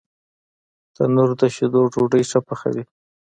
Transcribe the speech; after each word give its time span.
تنور 0.95 1.29
د 1.39 1.41
شیدو 1.55 1.81
ډوډۍ 1.91 2.23
ښه 2.29 2.39
پخوي 2.47 2.83